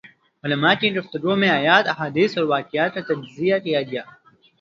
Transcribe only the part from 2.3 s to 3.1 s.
اور واقعات کا